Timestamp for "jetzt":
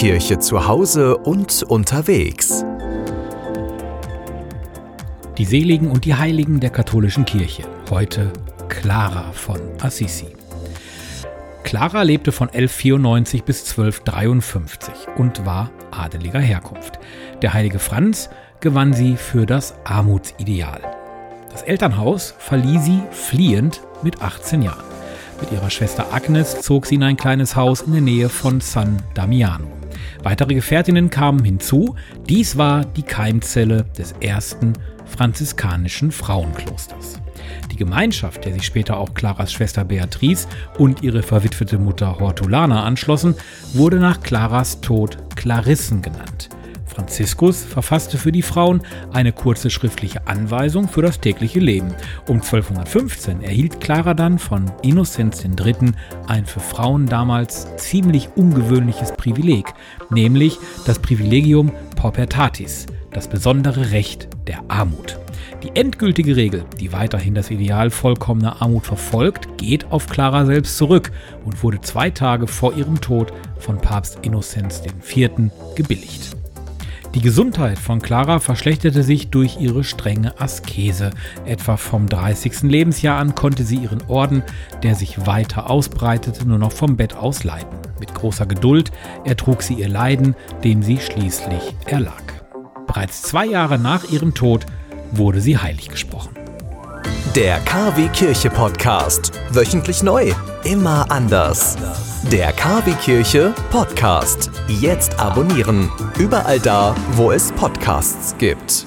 104.68-105.18